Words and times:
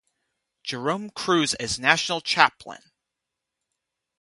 Jerome 0.63 1.11
Cruz 1.11 1.53
as 1.59 1.77
National 1.77 2.21
Chaplain. 2.21 2.81